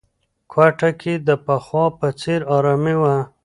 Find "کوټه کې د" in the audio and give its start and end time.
0.51-1.29